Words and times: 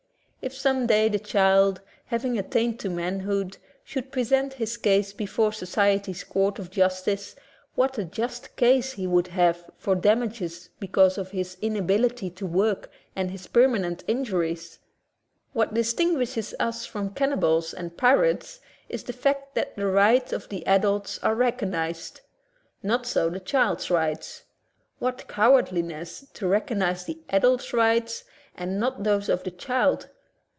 If 0.43 0.55
some 0.57 0.87
day 0.87 1.07
the 1.07 1.19
child, 1.19 1.81
having 2.05 2.35
attained 2.39 2.79
to 2.79 2.89
manhood, 2.89 3.57
should 3.83 4.11
present 4.11 4.53
his 4.53 4.75
case 4.75 5.13
before 5.13 5.53
society's 5.53 6.23
court 6.23 6.57
of 6.57 6.71
justice, 6.71 7.35
what 7.75 7.95
a 7.99 8.05
just 8.05 8.57
cause 8.57 8.93
he 8.93 9.05
would 9.05 9.27
have 9.27 9.69
for 9.77 9.93
damages 9.93 10.71
because 10.79 11.19
of 11.19 11.29
his 11.29 11.57
inabiUty 11.61 12.33
to 12.37 12.47
work 12.47 12.89
and 13.15 13.29
his 13.29 13.45
permanent 13.45 14.03
injuries! 14.07 14.79
What 15.53 15.75
distinguishes 15.75 16.55
us 16.59 16.87
from 16.87 17.11
cannibals 17.13 17.71
and 17.71 17.95
pirates 17.95 18.61
is 18.89 19.03
the 19.03 19.13
fact 19.13 19.53
that 19.53 19.75
the 19.75 19.85
rights 19.85 20.33
of 20.33 20.49
the 20.49 20.65
adults 20.65 21.19
are 21.19 21.35
recognized. 21.35 22.21
Not 22.81 23.05
so 23.05 23.29
the 23.29 23.39
child's 23.39 23.91
rights. 23.91 24.41
What 24.97 25.27
cowardliness 25.27 26.25
to 26.33 26.47
recognize 26.47 27.05
the 27.05 27.19
adult's 27.29 27.73
rights 27.73 28.23
and 28.55 28.79
not 28.79 29.03
those 29.03 29.29
of 29.29 29.43
the 29.43 29.51
child! 29.51 30.09